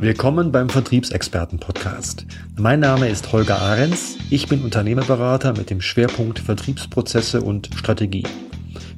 Willkommen 0.00 0.50
beim 0.50 0.70
Vertriebsexperten-Podcast. 0.70 2.24
Mein 2.56 2.80
Name 2.80 3.10
ist 3.10 3.32
Holger 3.32 3.60
Ahrens. 3.60 4.16
Ich 4.30 4.48
bin 4.48 4.62
Unternehmerberater 4.62 5.52
mit 5.52 5.68
dem 5.68 5.82
Schwerpunkt 5.82 6.38
Vertriebsprozesse 6.38 7.42
und 7.42 7.68
Strategie. 7.76 8.24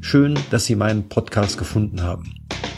Schön, 0.00 0.38
dass 0.52 0.64
Sie 0.66 0.76
meinen 0.76 1.08
Podcast 1.08 1.58
gefunden 1.58 2.02
haben. 2.02 2.32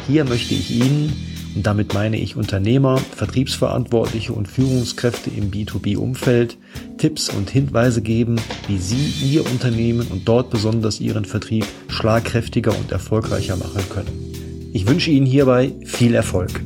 Hier 0.07 0.25
möchte 0.25 0.55
ich 0.55 0.71
Ihnen, 0.71 1.13
und 1.55 1.67
damit 1.67 1.93
meine 1.93 2.17
ich 2.17 2.35
Unternehmer, 2.35 2.97
Vertriebsverantwortliche 2.97 4.33
und 4.33 4.49
Führungskräfte 4.49 5.29
im 5.29 5.51
B2B-Umfeld, 5.51 6.57
Tipps 6.97 7.29
und 7.29 7.51
Hinweise 7.51 8.01
geben, 8.01 8.37
wie 8.69 8.79
Sie 8.79 9.35
Ihr 9.35 9.45
Unternehmen 9.45 10.09
und 10.09 10.27
dort 10.27 10.49
besonders 10.49 10.99
Ihren 10.99 11.27
Vertrieb 11.27 11.67
schlagkräftiger 11.89 12.75
und 12.75 12.91
erfolgreicher 12.91 13.57
machen 13.57 13.83
können. 13.91 14.71
Ich 14.73 14.89
wünsche 14.89 15.11
Ihnen 15.11 15.27
hierbei 15.27 15.75
viel 15.85 16.15
Erfolg. 16.15 16.63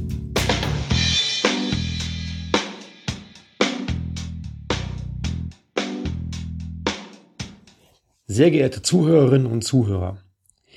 Sehr 8.31 8.51
geehrte 8.51 8.83
Zuhörerinnen 8.83 9.47
und 9.47 9.65
Zuhörer, 9.65 10.19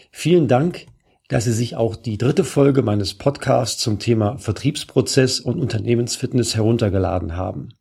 vielen 0.09 0.47
Dank, 0.47 0.85
dass 1.27 1.43
Sie 1.43 1.51
sich 1.51 1.75
auch 1.75 1.97
die 1.97 2.17
dritte 2.17 2.45
Folge 2.45 2.81
meines 2.81 3.13
Podcasts 3.13 3.83
zum 3.83 3.99
Thema 3.99 4.37
Vertriebsprozess 4.37 5.41
und 5.41 5.59
Unternehmensfitness 5.59 6.55
heruntergeladen 6.55 7.35
haben. 7.35 7.73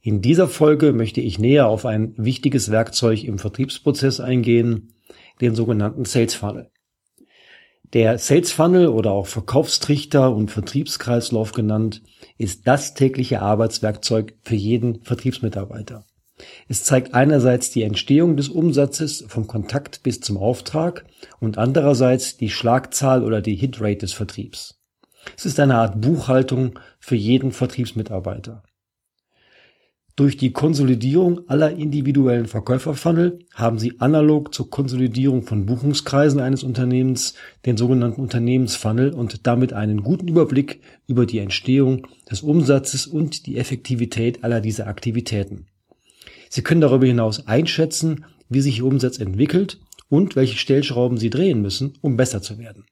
In 0.00 0.22
dieser 0.22 0.48
Folge 0.48 0.94
möchte 0.94 1.20
ich 1.20 1.38
näher 1.38 1.66
auf 1.66 1.84
ein 1.84 2.14
wichtiges 2.16 2.70
Werkzeug 2.70 3.22
im 3.24 3.38
Vertriebsprozess 3.38 4.18
eingehen, 4.18 4.94
den 5.42 5.54
sogenannten 5.54 6.06
Sales 6.06 6.34
Funnel. 6.34 6.70
Der 7.92 8.16
Sales 8.16 8.50
Funnel 8.50 8.88
oder 8.88 9.10
auch 9.10 9.26
Verkaufstrichter 9.26 10.34
und 10.34 10.50
Vertriebskreislauf 10.50 11.52
genannt, 11.52 12.02
ist 12.38 12.66
das 12.66 12.94
tägliche 12.94 13.42
Arbeitswerkzeug 13.42 14.38
für 14.40 14.56
jeden 14.56 15.04
Vertriebsmitarbeiter. 15.04 16.05
Es 16.68 16.84
zeigt 16.84 17.14
einerseits 17.14 17.70
die 17.70 17.82
Entstehung 17.82 18.36
des 18.36 18.48
Umsatzes 18.48 19.24
vom 19.28 19.46
Kontakt 19.46 20.02
bis 20.02 20.20
zum 20.20 20.36
Auftrag 20.36 21.06
und 21.40 21.58
andererseits 21.58 22.36
die 22.36 22.50
Schlagzahl 22.50 23.24
oder 23.24 23.40
die 23.40 23.54
Hitrate 23.54 23.98
des 23.98 24.12
Vertriebs. 24.12 24.78
Es 25.36 25.46
ist 25.46 25.58
eine 25.58 25.76
Art 25.76 26.00
Buchhaltung 26.00 26.78
für 27.00 27.16
jeden 27.16 27.52
Vertriebsmitarbeiter. 27.52 28.62
Durch 30.14 30.38
die 30.38 30.52
Konsolidierung 30.52 31.46
aller 31.46 31.72
individuellen 31.72 32.46
Verkäuferfunnel 32.46 33.40
haben 33.54 33.78
Sie 33.78 34.00
analog 34.00 34.54
zur 34.54 34.70
Konsolidierung 34.70 35.42
von 35.42 35.66
Buchungskreisen 35.66 36.40
eines 36.40 36.62
Unternehmens 36.62 37.34
den 37.66 37.76
sogenannten 37.76 38.22
Unternehmensfunnel 38.22 39.12
und 39.12 39.46
damit 39.46 39.74
einen 39.74 40.02
guten 40.02 40.28
Überblick 40.28 40.80
über 41.06 41.26
die 41.26 41.38
Entstehung 41.38 42.06
des 42.30 42.40
Umsatzes 42.40 43.06
und 43.06 43.46
die 43.46 43.58
Effektivität 43.58 44.42
aller 44.42 44.62
dieser 44.62 44.86
Aktivitäten. 44.86 45.66
Sie 46.56 46.62
können 46.62 46.80
darüber 46.80 47.04
hinaus 47.04 47.46
einschätzen, 47.46 48.24
wie 48.48 48.62
sich 48.62 48.78
Ihr 48.78 48.86
Umsatz 48.86 49.18
entwickelt 49.18 49.78
und 50.08 50.36
welche 50.36 50.56
Stellschrauben 50.56 51.18
Sie 51.18 51.28
drehen 51.28 51.60
müssen, 51.60 51.98
um 52.00 52.16
besser 52.16 52.40
zu 52.40 52.58
werden. 52.58 52.86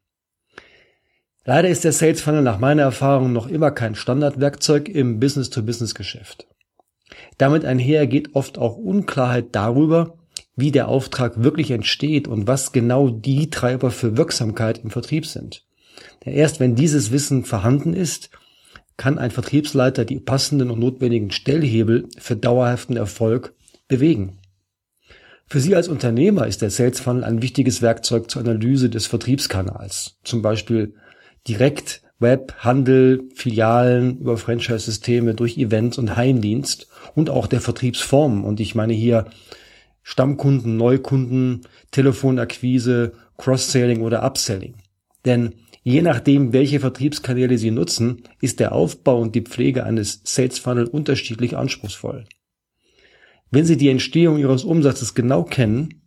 Leider 1.46 1.70
ist 1.70 1.82
der 1.82 1.92
Sales 1.92 2.20
Funnel 2.20 2.42
nach 2.42 2.58
meiner 2.58 2.82
Erfahrung 2.82 3.32
noch 3.32 3.46
immer 3.46 3.70
kein 3.70 3.94
Standardwerkzeug 3.94 4.90
im 4.90 5.18
Business-to-Business-Geschäft. 5.18 6.46
Damit 7.38 7.64
einher 7.64 8.06
geht 8.06 8.34
oft 8.34 8.58
auch 8.58 8.76
Unklarheit 8.76 9.46
darüber, 9.52 10.18
wie 10.56 10.70
der 10.70 10.88
Auftrag 10.88 11.42
wirklich 11.42 11.70
entsteht 11.70 12.28
und 12.28 12.46
was 12.46 12.70
genau 12.72 13.08
die 13.08 13.48
Treiber 13.48 13.90
für 13.90 14.18
Wirksamkeit 14.18 14.84
im 14.84 14.90
Vertrieb 14.90 15.24
sind. 15.24 15.64
Denn 16.26 16.34
erst 16.34 16.60
wenn 16.60 16.74
dieses 16.74 17.12
Wissen 17.12 17.46
vorhanden 17.46 17.94
ist, 17.94 18.28
kann 18.96 19.18
ein 19.18 19.30
Vertriebsleiter 19.30 20.04
die 20.04 20.20
passenden 20.20 20.70
und 20.70 20.78
notwendigen 20.78 21.30
Stellhebel 21.30 22.08
für 22.18 22.36
dauerhaften 22.36 22.96
Erfolg 22.96 23.54
bewegen. 23.94 24.38
Für 25.46 25.60
Sie 25.60 25.76
als 25.76 25.88
Unternehmer 25.88 26.46
ist 26.46 26.62
der 26.62 26.70
Sales 26.70 27.00
Funnel 27.00 27.24
ein 27.24 27.42
wichtiges 27.42 27.82
Werkzeug 27.82 28.30
zur 28.30 28.42
Analyse 28.42 28.88
des 28.88 29.06
Vertriebskanals. 29.06 30.18
Zum 30.24 30.42
Beispiel 30.42 30.94
direkt 31.46 32.02
Web, 32.18 32.54
Handel, 32.58 33.28
Filialen 33.34 34.18
über 34.18 34.36
Franchise-Systeme 34.36 35.34
durch 35.34 35.58
Events 35.58 35.98
und 35.98 36.16
Heimdienst 36.16 36.88
und 37.14 37.28
auch 37.28 37.46
der 37.46 37.60
Vertriebsformen. 37.60 38.44
Und 38.44 38.60
ich 38.60 38.74
meine 38.74 38.94
hier 38.94 39.26
Stammkunden, 40.02 40.76
Neukunden, 40.76 41.62
Telefonakquise, 41.90 43.12
Cross-Selling 43.36 44.00
oder 44.00 44.24
Upselling. 44.24 44.76
Denn 45.24 45.54
Je 45.86 46.00
nachdem, 46.00 46.54
welche 46.54 46.80
Vertriebskanäle 46.80 47.58
Sie 47.58 47.70
nutzen, 47.70 48.22
ist 48.40 48.58
der 48.58 48.72
Aufbau 48.72 49.20
und 49.20 49.34
die 49.34 49.42
Pflege 49.42 49.84
eines 49.84 50.22
Sales 50.24 50.58
Funnel 50.58 50.86
unterschiedlich 50.86 51.58
anspruchsvoll. 51.58 52.24
Wenn 53.54 53.66
Sie 53.66 53.76
die 53.76 53.88
Entstehung 53.88 54.36
Ihres 54.38 54.64
Umsatzes 54.64 55.14
genau 55.14 55.44
kennen, 55.44 56.02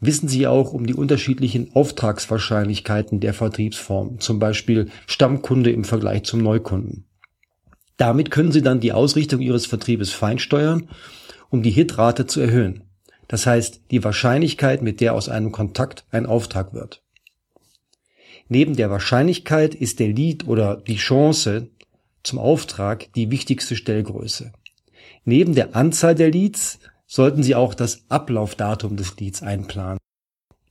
wissen 0.00 0.28
Sie 0.28 0.46
auch 0.46 0.74
um 0.74 0.86
die 0.86 0.92
unterschiedlichen 0.92 1.74
Auftragswahrscheinlichkeiten 1.74 3.20
der 3.20 3.32
Vertriebsform, 3.32 4.20
zum 4.20 4.38
Beispiel 4.38 4.90
Stammkunde 5.06 5.70
im 5.70 5.84
Vergleich 5.84 6.24
zum 6.24 6.42
Neukunden. 6.42 7.06
Damit 7.96 8.30
können 8.30 8.52
Sie 8.52 8.60
dann 8.60 8.80
die 8.80 8.92
Ausrichtung 8.92 9.40
Ihres 9.40 9.64
Vertriebes 9.64 10.10
feinsteuern, 10.10 10.90
um 11.48 11.62
die 11.62 11.70
Hitrate 11.70 12.26
zu 12.26 12.38
erhöhen. 12.40 12.84
Das 13.28 13.46
heißt, 13.46 13.80
die 13.90 14.04
Wahrscheinlichkeit, 14.04 14.82
mit 14.82 15.00
der 15.00 15.14
aus 15.14 15.30
einem 15.30 15.52
Kontakt 15.52 16.04
ein 16.10 16.26
Auftrag 16.26 16.74
wird. 16.74 17.02
Neben 18.50 18.76
der 18.76 18.90
Wahrscheinlichkeit 18.90 19.74
ist 19.74 20.00
der 20.00 20.08
Lead 20.08 20.46
oder 20.46 20.76
die 20.76 20.96
Chance 20.96 21.70
zum 22.22 22.38
Auftrag 22.38 23.10
die 23.14 23.30
wichtigste 23.30 23.74
Stellgröße. 23.74 24.52
Neben 25.24 25.54
der 25.54 25.76
Anzahl 25.76 26.14
der 26.14 26.30
Leads 26.30 26.78
sollten 27.10 27.42
Sie 27.42 27.56
auch 27.56 27.74
das 27.74 28.04
Ablaufdatum 28.08 28.96
des 28.96 29.18
Leads 29.18 29.42
einplanen. 29.42 29.98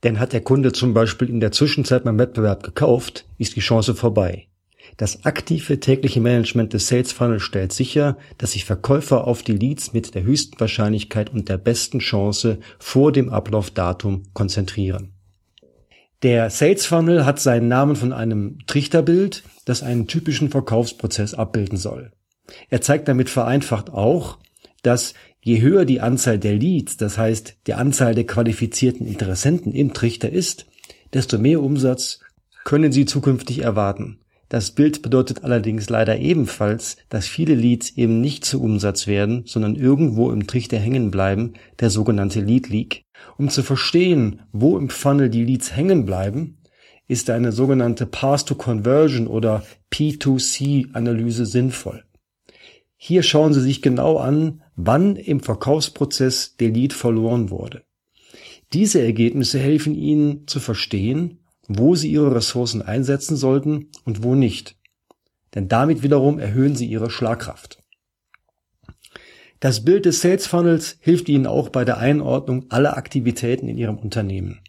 Denn 0.02 0.18
hat 0.18 0.32
der 0.32 0.40
Kunde 0.40 0.72
zum 0.72 0.94
Beispiel 0.94 1.28
in 1.28 1.38
der 1.38 1.52
Zwischenzeit 1.52 2.04
beim 2.04 2.18
Wettbewerb 2.18 2.62
gekauft, 2.62 3.26
ist 3.36 3.56
die 3.56 3.60
Chance 3.60 3.94
vorbei. 3.94 4.46
Das 4.96 5.26
aktive 5.26 5.78
tägliche 5.78 6.22
Management 6.22 6.72
des 6.72 6.88
Sales 6.88 7.12
Funnel 7.12 7.40
stellt 7.40 7.74
sicher, 7.74 8.16
dass 8.38 8.52
sich 8.52 8.64
Verkäufer 8.64 9.26
auf 9.26 9.42
die 9.42 9.52
Leads 9.52 9.92
mit 9.92 10.14
der 10.14 10.22
höchsten 10.22 10.58
Wahrscheinlichkeit 10.58 11.30
und 11.30 11.50
der 11.50 11.58
besten 11.58 11.98
Chance 11.98 12.58
vor 12.78 13.12
dem 13.12 13.28
Ablaufdatum 13.28 14.22
konzentrieren. 14.32 15.12
Der 16.22 16.48
Sales 16.48 16.86
Funnel 16.86 17.26
hat 17.26 17.38
seinen 17.38 17.68
Namen 17.68 17.96
von 17.96 18.14
einem 18.14 18.58
Trichterbild, 18.66 19.42
das 19.66 19.82
einen 19.82 20.06
typischen 20.06 20.48
Verkaufsprozess 20.48 21.34
abbilden 21.34 21.76
soll. 21.76 22.12
Er 22.70 22.80
zeigt 22.80 23.08
damit 23.08 23.28
vereinfacht 23.28 23.90
auch, 23.90 24.38
dass 24.82 25.14
je 25.42 25.60
höher 25.60 25.84
die 25.84 26.00
Anzahl 26.00 26.38
der 26.38 26.54
Leads, 26.54 26.96
das 26.96 27.18
heißt 27.18 27.56
die 27.66 27.74
Anzahl 27.74 28.14
der 28.14 28.26
qualifizierten 28.26 29.06
Interessenten 29.06 29.72
im 29.72 29.92
Trichter 29.92 30.30
ist, 30.30 30.66
desto 31.12 31.38
mehr 31.38 31.62
Umsatz 31.62 32.20
können 32.64 32.92
Sie 32.92 33.04
zukünftig 33.04 33.60
erwarten. 33.60 34.20
Das 34.50 34.72
Bild 34.72 35.02
bedeutet 35.02 35.44
allerdings 35.44 35.88
leider 35.90 36.18
ebenfalls, 36.18 36.96
dass 37.08 37.26
viele 37.26 37.54
Leads 37.54 37.96
eben 37.96 38.20
nicht 38.20 38.44
zu 38.44 38.60
Umsatz 38.60 39.06
werden, 39.06 39.44
sondern 39.46 39.76
irgendwo 39.76 40.32
im 40.32 40.48
Trichter 40.48 40.76
hängen 40.76 41.12
bleiben, 41.12 41.52
der 41.78 41.88
sogenannte 41.88 42.40
Lead 42.40 42.68
Leak. 42.68 43.04
Um 43.38 43.48
zu 43.48 43.62
verstehen, 43.62 44.42
wo 44.50 44.76
im 44.76 44.88
Funnel 44.88 45.30
die 45.30 45.44
Leads 45.44 45.76
hängen 45.76 46.04
bleiben, 46.04 46.58
ist 47.06 47.30
eine 47.30 47.52
sogenannte 47.52 48.06
Path 48.06 48.46
to 48.46 48.56
Conversion 48.56 49.28
oder 49.28 49.62
P2C 49.92 50.94
Analyse 50.94 51.46
sinnvoll. 51.46 52.02
Hier 52.96 53.22
schauen 53.22 53.54
Sie 53.54 53.62
sich 53.62 53.82
genau 53.82 54.18
an, 54.18 54.62
wann 54.86 55.16
im 55.16 55.40
Verkaufsprozess 55.40 56.56
der 56.56 56.70
Lead 56.70 56.92
verloren 56.92 57.50
wurde. 57.50 57.82
Diese 58.72 59.02
Ergebnisse 59.02 59.58
helfen 59.58 59.94
Ihnen 59.94 60.46
zu 60.46 60.60
verstehen, 60.60 61.40
wo 61.72 61.94
sie 61.94 62.10
ihre 62.10 62.34
Ressourcen 62.34 62.82
einsetzen 62.82 63.36
sollten 63.36 63.88
und 64.04 64.24
wo 64.24 64.34
nicht. 64.34 64.76
Denn 65.54 65.68
damit 65.68 66.02
wiederum 66.02 66.38
erhöhen 66.38 66.74
sie 66.74 66.86
ihre 66.86 67.10
Schlagkraft. 67.10 67.82
Das 69.60 69.84
Bild 69.84 70.04
des 70.04 70.20
Sales 70.20 70.46
Funnels 70.46 70.96
hilft 71.00 71.28
Ihnen 71.28 71.46
auch 71.46 71.68
bei 71.68 71.84
der 71.84 71.98
Einordnung 71.98 72.64
aller 72.70 72.96
Aktivitäten 72.96 73.68
in 73.68 73.76
Ihrem 73.76 73.98
Unternehmen. 73.98 74.60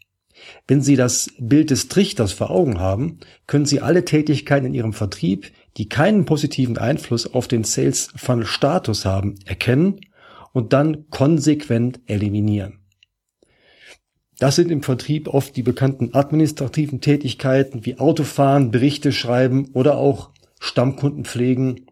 Wenn 0.68 0.82
Sie 0.82 0.96
das 0.96 1.32
Bild 1.40 1.70
des 1.70 1.88
Trichters 1.88 2.34
vor 2.34 2.52
Augen 2.52 2.80
haben, 2.80 3.20
können 3.48 3.66
Sie 3.66 3.80
alle 3.80 4.06
Tätigkeiten 4.06 4.68
in 4.68 4.74
Ihrem 4.74 4.94
Vertrieb, 4.94 5.52
die 5.78 5.90
keinen 5.90 6.26
positiven 6.26 6.78
Einfluss 6.78 7.34
auf 7.34 7.48
den 7.48 7.64
Sales 7.64 8.10
Funnel 8.16 8.46
Status 8.46 9.06
haben, 9.06 9.36
erkennen 9.46 10.02
und 10.54 10.74
dann 10.74 11.10
konsequent 11.10 12.02
eliminieren. 12.08 12.80
Das 14.40 14.56
sind 14.56 14.72
im 14.72 14.82
Vertrieb 14.82 15.28
oft 15.28 15.56
die 15.56 15.62
bekannten 15.62 16.16
administrativen 16.16 17.00
Tätigkeiten 17.00 17.86
wie 17.86 18.00
Autofahren, 18.00 18.72
Berichte 18.72 19.12
schreiben 19.12 19.70
oder 19.74 19.98
auch 19.98 20.32
Stammkunden 20.60 21.26
pflegen 21.26 21.86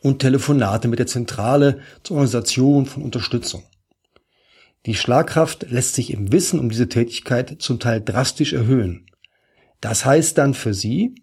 und 0.00 0.20
Telefonate 0.20 0.88
mit 0.88 0.98
der 0.98 1.06
Zentrale 1.06 1.80
zur 2.02 2.16
Organisation 2.16 2.86
von 2.86 3.02
Unterstützung. 3.02 3.64
Die 4.86 4.94
Schlagkraft 4.94 5.70
lässt 5.70 5.94
sich 5.94 6.12
im 6.12 6.32
Wissen 6.32 6.58
um 6.58 6.70
diese 6.70 6.88
Tätigkeit 6.88 7.56
zum 7.58 7.78
Teil 7.78 8.00
drastisch 8.00 8.54
erhöhen. 8.54 9.06
Das 9.80 10.04
heißt 10.04 10.38
dann 10.38 10.54
für 10.54 10.72
Sie, 10.72 11.14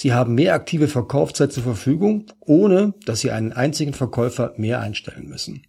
Sie 0.00 0.12
haben 0.12 0.36
mehr 0.36 0.54
aktive 0.54 0.86
Verkaufszeit 0.86 1.52
zur 1.52 1.64
Verfügung, 1.64 2.26
ohne 2.38 2.94
dass 3.04 3.18
Sie 3.18 3.32
einen 3.32 3.52
einzigen 3.52 3.94
Verkäufer 3.94 4.54
mehr 4.56 4.78
einstellen 4.78 5.26
müssen. 5.26 5.66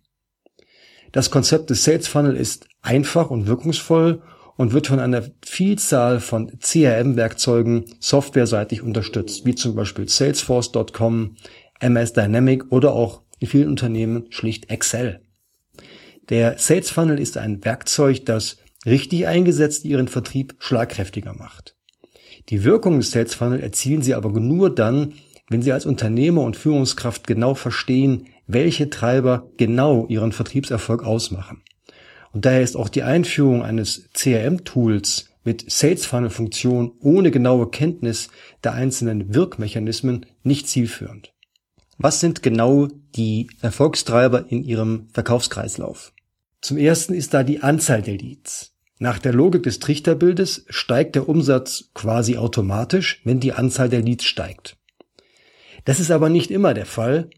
Das 1.12 1.32
Konzept 1.32 1.72
des 1.72 1.84
Sales 1.84 2.08
Funnel 2.08 2.36
ist 2.36 2.68
einfach 2.84 3.32
und 3.32 3.48
wirkungsvoll 3.48 4.22
und 4.56 4.72
wird 4.72 4.86
von 4.86 5.00
einer 5.00 5.24
Vielzahl 5.44 6.20
von 6.20 6.60
CRM-Werkzeugen 6.60 7.86
softwareseitig 8.00 8.84
unterstützt, 8.84 9.48
wie 9.48 9.56
zum 9.56 9.74
Beispiel 9.74 10.08
Salesforce.com, 10.08 11.36
MS 11.80 12.14
Dynamic 12.14 12.72
oder 12.72 12.94
auch 12.94 13.24
in 13.40 13.48
vielen 13.48 13.70
Unternehmen 13.70 14.28
schlicht 14.30 14.70
Excel. 14.70 15.22
Der 16.30 16.60
Sales 16.60 16.92
Funnel 16.92 17.20
ist 17.20 17.36
ein 17.36 17.66
Werkzeug, 17.66 18.28
das 18.28 18.58
richtig 18.86 19.26
eingesetzt 19.26 19.86
Ihren 19.86 20.08
Vertrieb 20.08 20.54
schlagkräftiger 20.60 21.34
macht. 21.34 21.79
Die 22.50 22.64
Wirkung 22.64 22.98
des 22.98 23.12
Sales 23.12 23.36
Funnel 23.36 23.60
erzielen 23.60 24.02
Sie 24.02 24.16
aber 24.16 24.32
nur 24.32 24.74
dann, 24.74 25.14
wenn 25.50 25.62
Sie 25.62 25.72
als 25.72 25.86
Unternehmer 25.86 26.42
und 26.42 26.58
Führungskraft 26.58 27.28
genau 27.28 27.54
verstehen, 27.54 28.28
welche 28.48 28.90
Treiber 28.90 29.48
genau 29.58 30.08
Ihren 30.08 30.32
Vertriebserfolg 30.32 31.04
ausmachen. 31.04 31.62
Und 32.32 32.46
daher 32.46 32.62
ist 32.62 32.76
auch 32.76 32.90
die 32.90 33.04
Einführung 33.04 33.64
eines 33.64 34.10
CRM-Tools 34.14 35.30
mit 35.44 35.70
Sales 35.70 36.06
Funnel 36.06 36.30
Funktion 36.30 36.92
ohne 37.00 37.32
genaue 37.32 37.70
Kenntnis 37.70 38.30
der 38.64 38.74
einzelnen 38.74 39.34
Wirkmechanismen 39.34 40.26
nicht 40.44 40.68
zielführend. 40.68 41.34
Was 41.98 42.20
sind 42.20 42.44
genau 42.44 42.88
die 43.16 43.50
Erfolgstreiber 43.62 44.46
in 44.50 44.64
Ihrem 44.64 45.08
Verkaufskreislauf? 45.12 46.14
Zum 46.62 46.78
ersten 46.78 47.14
ist 47.14 47.34
da 47.34 47.44
die 47.44 47.62
Anzahl 47.62 48.02
der 48.02 48.18
Leads. 48.18 48.74
Nach 49.02 49.18
der 49.18 49.34
Logik 49.34 49.64
des 49.64 49.80
Trichterbildes 49.80 50.66
steigt 50.68 51.16
der 51.16 51.30
Umsatz 51.30 51.90
quasi 51.94 52.36
automatisch, 52.36 53.22
wenn 53.24 53.40
die 53.40 53.54
Anzahl 53.54 53.88
der 53.88 54.02
Leads 54.02 54.26
steigt. 54.26 54.76
Das 55.86 56.02
ist 56.02 56.12
aber 56.12 56.28
nicht 56.28 56.52
immer 56.52 56.74
der 56.74 56.86
Fall. 56.86 57.30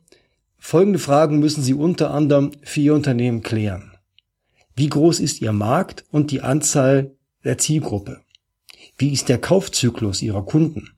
Folgende 0.58 0.98
Fragen 0.98 1.38
müssen 1.38 1.62
Sie 1.62 1.76
unter 1.76 2.12
anderem 2.12 2.52
für 2.64 2.82
Ihr 2.82 2.96
Unternehmen 2.96 3.44
klären. 3.44 3.96
Wie 4.76 4.90
groß 4.90 5.20
ist 5.20 5.40
Ihr 5.42 5.52
Markt 5.52 6.04
und 6.10 6.32
die 6.32 6.42
Anzahl 6.42 7.16
der 7.44 7.60
Zielgruppe? 7.60 8.22
Wie 8.98 9.14
ist 9.14 9.30
der 9.30 9.38
Kaufzyklus 9.38 10.24
Ihrer 10.24 10.44
Kunden? 10.44 10.90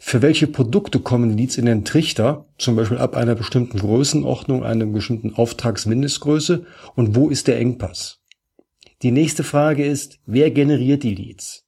Für 0.00 0.22
welche 0.22 0.48
Produkte 0.48 0.98
kommen 0.98 1.36
Leads 1.36 1.56
in 1.56 1.66
den 1.66 1.84
Trichter, 1.84 2.46
zum 2.58 2.74
Beispiel 2.74 2.98
ab 2.98 3.16
einer 3.16 3.36
bestimmten 3.36 3.78
Größenordnung, 3.78 4.64
einer 4.64 4.86
bestimmten 4.86 5.34
Auftragsmindestgröße 5.34 6.66
und 6.96 7.14
wo 7.14 7.28
ist 7.28 7.46
der 7.46 7.58
Engpass? 7.58 8.19
Die 9.02 9.12
nächste 9.12 9.44
Frage 9.44 9.84
ist, 9.86 10.18
wer 10.26 10.50
generiert 10.50 11.02
die 11.02 11.14
Leads? 11.14 11.64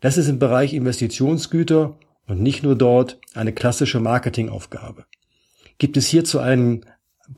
Das 0.00 0.18
ist 0.18 0.28
im 0.28 0.38
Bereich 0.38 0.74
Investitionsgüter 0.74 1.98
und 2.26 2.42
nicht 2.42 2.62
nur 2.62 2.76
dort 2.76 3.18
eine 3.34 3.52
klassische 3.54 3.98
Marketingaufgabe. 3.98 5.06
Gibt 5.78 5.96
es 5.96 6.06
hierzu 6.06 6.38
einen 6.38 6.84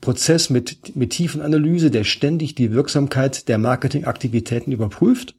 Prozess 0.01 0.49
mit, 0.49 0.95
mit 0.95 1.11
tiefen 1.11 1.41
Analyse, 1.41 1.89
der 1.89 2.03
ständig 2.03 2.55
die 2.55 2.73
Wirksamkeit 2.73 3.47
der 3.47 3.57
Marketingaktivitäten 3.57 4.73
überprüft? 4.73 5.35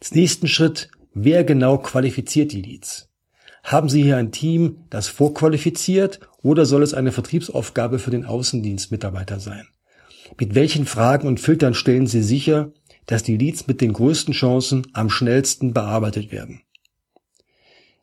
Als 0.00 0.12
nächsten 0.12 0.48
Schritt, 0.48 0.90
wer 1.14 1.44
genau 1.44 1.78
qualifiziert 1.78 2.50
die 2.50 2.62
Leads? 2.62 3.08
Haben 3.62 3.88
Sie 3.88 4.02
hier 4.02 4.16
ein 4.16 4.32
Team, 4.32 4.84
das 4.90 5.06
vorqualifiziert 5.08 6.18
oder 6.42 6.66
soll 6.66 6.82
es 6.82 6.94
eine 6.94 7.12
Vertriebsaufgabe 7.12 8.00
für 8.00 8.10
den 8.10 8.24
Außendienstmitarbeiter 8.24 9.38
sein? 9.38 9.68
Mit 10.38 10.54
welchen 10.54 10.86
Fragen 10.86 11.26
und 11.26 11.40
Filtern 11.40 11.74
stellen 11.74 12.06
Sie 12.06 12.22
sicher, 12.22 12.72
dass 13.06 13.22
die 13.22 13.36
Leads 13.36 13.66
mit 13.66 13.80
den 13.80 13.92
größten 13.92 14.34
Chancen 14.34 14.86
am 14.92 15.10
schnellsten 15.10 15.72
bearbeitet 15.72 16.30
werden? 16.30 16.62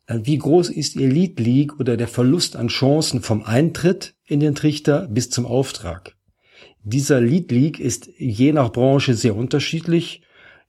Wie 0.09 0.37
groß 0.37 0.69
ist 0.69 0.95
Ihr 0.95 1.09
Lead 1.09 1.39
Leak 1.39 1.79
oder 1.79 1.97
der 1.97 2.07
Verlust 2.07 2.55
an 2.55 2.69
Chancen 2.69 3.21
vom 3.21 3.43
Eintritt 3.43 4.15
in 4.25 4.39
den 4.39 4.55
Trichter 4.55 5.07
bis 5.09 5.29
zum 5.29 5.45
Auftrag? 5.45 6.15
Dieser 6.83 7.19
Lead 7.19 7.51
Leak 7.51 7.79
ist 7.79 8.09
je 8.17 8.53
nach 8.53 8.71
Branche 8.71 9.15
sehr 9.15 9.35
unterschiedlich. 9.35 10.21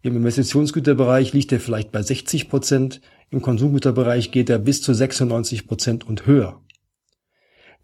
Im 0.03 0.17
Investitionsgüterbereich 0.17 1.33
liegt 1.33 1.53
er 1.53 1.61
vielleicht 1.61 1.93
bei 1.93 2.03
60 2.03 2.49
Prozent, 2.49 3.01
im 3.31 3.43
Konsumgüterbereich 3.43 4.33
geht 4.33 4.49
er 4.51 4.59
bis 4.59 4.83
zu 4.83 4.95
96 4.95 5.67
Prozent 5.67 6.05
und 6.05 6.27
höher. 6.27 6.61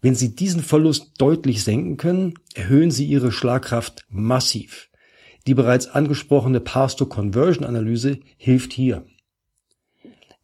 Wenn 0.01 0.15
Sie 0.15 0.35
diesen 0.35 0.61
Verlust 0.61 1.13
deutlich 1.17 1.63
senken 1.63 1.97
können, 1.97 2.35
erhöhen 2.53 2.91
Sie 2.91 3.05
Ihre 3.05 3.31
Schlagkraft 3.31 4.05
massiv. 4.09 4.89
Die 5.47 5.53
bereits 5.53 5.87
angesprochene 5.87 6.59
Path-to-Conversion-Analyse 6.59 8.19
hilft 8.37 8.73
hier. 8.73 9.05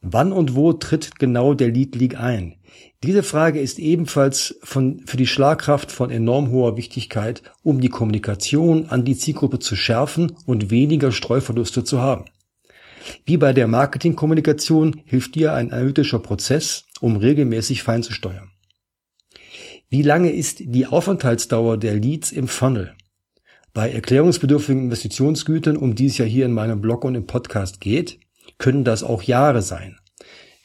Wann 0.01 0.31
und 0.31 0.56
wo 0.56 0.74
tritt 0.74 1.19
genau 1.19 1.53
der 1.53 1.69
Lead 1.69 1.95
Leak 1.95 2.19
ein? 2.19 2.56
Diese 3.03 3.24
Frage 3.24 3.59
ist 3.59 3.80
ebenfalls 3.80 4.59
von, 4.63 5.01
für 5.06 5.18
die 5.18 5.27
Schlagkraft 5.27 5.92
von 5.92 6.09
enorm 6.12 6.50
hoher 6.50 6.77
Wichtigkeit, 6.77 7.44
um 7.63 7.81
die 7.81 7.89
Kommunikation 7.89 8.88
an 8.88 9.06
die 9.06 9.18
Zielgruppe 9.18 9.59
zu 9.59 9.75
schärfen 9.75 10.36
und 10.45 10.69
weniger 10.69 11.12
Streuverluste 11.12 11.83
zu 11.83 12.00
haben. 12.00 12.25
Wie 13.25 13.38
bei 13.38 13.53
der 13.53 13.68
Marketingkommunikation 13.68 15.01
hilft 15.06 15.36
dir 15.36 15.53
ein 15.53 15.71
analytischer 15.71 16.19
Prozess, 16.19 16.86
um 17.00 17.15
regelmäßig 17.15 17.81
fein 17.83 18.03
zu 18.03 18.13
steuern. 18.13 18.50
Wie 19.93 20.03
lange 20.03 20.31
ist 20.31 20.61
die 20.61 20.88
Aufenthaltsdauer 20.88 21.75
der 21.75 21.95
Leads 21.95 22.31
im 22.31 22.47
Funnel? 22.47 22.93
Bei 23.73 23.91
erklärungsbedürftigen 23.91 24.83
Investitionsgütern, 24.83 25.75
um 25.75 25.95
die 25.95 26.05
es 26.05 26.17
ja 26.17 26.23
hier 26.23 26.45
in 26.45 26.53
meinem 26.53 26.79
Blog 26.79 27.03
und 27.03 27.13
im 27.13 27.27
Podcast 27.27 27.81
geht, 27.81 28.17
können 28.57 28.85
das 28.85 29.03
auch 29.03 29.21
Jahre 29.21 29.61
sein. 29.61 29.97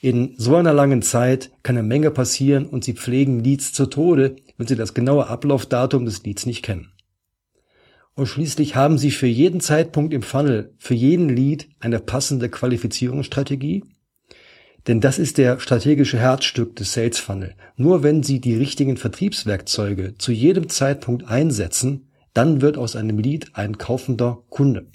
In 0.00 0.36
so 0.38 0.54
einer 0.54 0.72
langen 0.72 1.02
Zeit 1.02 1.50
kann 1.64 1.76
eine 1.76 1.84
Menge 1.84 2.12
passieren 2.12 2.66
und 2.66 2.84
Sie 2.84 2.92
pflegen 2.92 3.42
Leads 3.42 3.72
zu 3.72 3.86
Tode, 3.86 4.36
wenn 4.58 4.68
Sie 4.68 4.76
das 4.76 4.94
genaue 4.94 5.26
Ablaufdatum 5.26 6.04
des 6.04 6.22
Leads 6.22 6.46
nicht 6.46 6.62
kennen. 6.62 6.92
Und 8.14 8.26
schließlich 8.26 8.76
haben 8.76 8.96
Sie 8.96 9.10
für 9.10 9.26
jeden 9.26 9.60
Zeitpunkt 9.60 10.14
im 10.14 10.22
Funnel, 10.22 10.72
für 10.78 10.94
jeden 10.94 11.30
Lead 11.30 11.68
eine 11.80 11.98
passende 11.98 12.48
Qualifizierungsstrategie 12.48 13.82
denn 14.86 15.00
das 15.00 15.18
ist 15.18 15.38
der 15.38 15.58
strategische 15.58 16.18
Herzstück 16.18 16.76
des 16.76 16.92
Sales 16.92 17.18
Funnel. 17.18 17.54
Nur 17.76 18.02
wenn 18.02 18.22
Sie 18.22 18.40
die 18.40 18.54
richtigen 18.54 18.96
Vertriebswerkzeuge 18.96 20.14
zu 20.18 20.32
jedem 20.32 20.68
Zeitpunkt 20.68 21.28
einsetzen, 21.28 22.08
dann 22.34 22.60
wird 22.60 22.76
aus 22.76 22.96
einem 22.96 23.18
Lead 23.18 23.50
ein 23.54 23.78
kaufender 23.78 24.42
Kunde. 24.50 24.86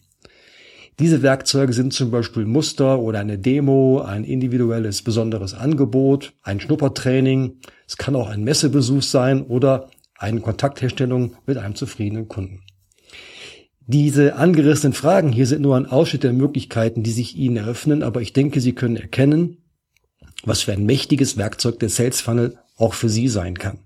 Diese 0.99 1.23
Werkzeuge 1.23 1.73
sind 1.73 1.93
zum 1.93 2.11
Beispiel 2.11 2.45
Muster 2.45 2.99
oder 2.99 3.19
eine 3.19 3.39
Demo, 3.39 4.01
ein 4.01 4.23
individuelles 4.23 5.01
besonderes 5.01 5.53
Angebot, 5.53 6.33
ein 6.43 6.59
Schnuppertraining. 6.59 7.57
Es 7.87 7.97
kann 7.97 8.15
auch 8.15 8.29
ein 8.29 8.43
Messebesuch 8.43 9.01
sein 9.01 9.41
oder 9.41 9.89
eine 10.17 10.41
Kontaktherstellung 10.41 11.35
mit 11.47 11.57
einem 11.57 11.75
zufriedenen 11.75 12.27
Kunden. 12.27 12.61
Diese 13.87 14.35
angerissenen 14.35 14.93
Fragen 14.93 15.31
hier 15.31 15.47
sind 15.47 15.63
nur 15.63 15.75
ein 15.75 15.87
Ausschnitt 15.87 16.23
der 16.23 16.33
Möglichkeiten, 16.33 17.01
die 17.01 17.11
sich 17.11 17.35
Ihnen 17.35 17.57
eröffnen, 17.57 18.03
aber 18.03 18.21
ich 18.21 18.31
denke, 18.31 18.61
Sie 18.61 18.73
können 18.73 18.95
erkennen, 18.95 19.57
was 20.45 20.61
für 20.61 20.73
ein 20.73 20.85
mächtiges 20.85 21.37
Werkzeug 21.37 21.79
der 21.79 21.89
Sales 21.89 22.21
Funnel 22.21 22.57
auch 22.77 22.93
für 22.93 23.09
Sie 23.09 23.27
sein 23.27 23.57
kann. 23.57 23.79